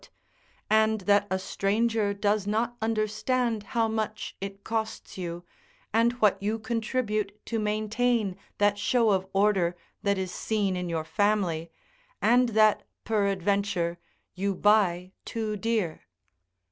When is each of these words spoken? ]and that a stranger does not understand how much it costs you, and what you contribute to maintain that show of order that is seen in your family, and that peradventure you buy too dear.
]and 0.71 1.01
that 1.01 1.27
a 1.29 1.37
stranger 1.37 2.11
does 2.11 2.47
not 2.47 2.75
understand 2.81 3.61
how 3.77 3.87
much 3.87 4.35
it 4.41 4.63
costs 4.63 5.15
you, 5.15 5.43
and 5.93 6.13
what 6.13 6.41
you 6.41 6.57
contribute 6.57 7.37
to 7.45 7.59
maintain 7.59 8.35
that 8.57 8.79
show 8.79 9.11
of 9.11 9.27
order 9.31 9.77
that 10.01 10.17
is 10.17 10.31
seen 10.33 10.75
in 10.75 10.89
your 10.89 11.05
family, 11.05 11.69
and 12.19 12.49
that 12.49 12.81
peradventure 13.03 13.99
you 14.33 14.55
buy 14.55 15.11
too 15.23 15.55
dear. 15.55 16.01